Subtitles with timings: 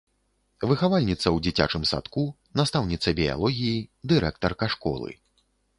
[0.71, 2.23] Выхавальніца ў дзіцячым садку,
[2.63, 3.77] настаўніца біялогіі,
[4.13, 5.09] дырэктарка школы.